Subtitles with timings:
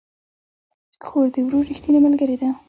[1.05, 2.49] خور د ورور ريښتينې ملګرې ده